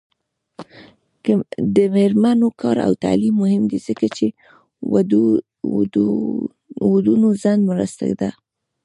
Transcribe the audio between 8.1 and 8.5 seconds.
ده